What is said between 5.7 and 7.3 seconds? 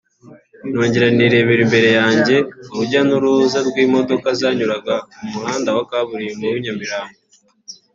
wa kaburimbo w’i Nyamirambo